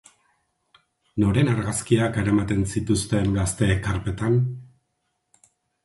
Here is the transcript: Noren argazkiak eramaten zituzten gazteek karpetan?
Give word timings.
Noren 1.23 1.51
argazkiak 1.51 2.17
eramaten 2.23 2.65
zituzten 2.73 3.33
gazteek 3.39 3.87
karpetan? 3.91 4.45